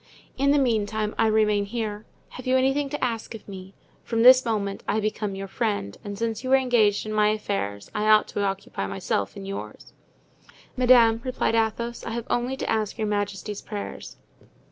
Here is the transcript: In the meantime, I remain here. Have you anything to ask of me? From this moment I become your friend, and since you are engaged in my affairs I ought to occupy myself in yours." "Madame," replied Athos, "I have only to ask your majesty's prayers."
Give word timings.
In 0.35 0.49
the 0.49 0.57
meantime, 0.57 1.13
I 1.19 1.27
remain 1.27 1.65
here. 1.65 2.07
Have 2.29 2.47
you 2.47 2.57
anything 2.57 2.89
to 2.89 3.03
ask 3.03 3.35
of 3.35 3.47
me? 3.47 3.75
From 4.03 4.23
this 4.23 4.43
moment 4.43 4.83
I 4.87 4.99
become 4.99 5.35
your 5.35 5.47
friend, 5.47 5.95
and 6.03 6.17
since 6.17 6.43
you 6.43 6.51
are 6.53 6.57
engaged 6.57 7.05
in 7.05 7.13
my 7.13 7.27
affairs 7.29 7.91
I 7.93 8.07
ought 8.07 8.27
to 8.29 8.41
occupy 8.41 8.87
myself 8.87 9.37
in 9.37 9.45
yours." 9.45 9.93
"Madame," 10.75 11.21
replied 11.23 11.53
Athos, 11.53 12.03
"I 12.03 12.13
have 12.13 12.25
only 12.31 12.57
to 12.57 12.67
ask 12.67 12.97
your 12.97 13.05
majesty's 13.05 13.61
prayers." 13.61 14.17